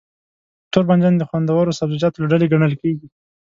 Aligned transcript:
توربانجان 0.73 1.13
د 1.17 1.21
خوندورو 1.29 1.77
سبزيجاتو 1.79 2.21
له 2.21 2.27
ډلې 2.31 2.45
ګڼل 2.53 2.73
کېږي. 2.81 3.07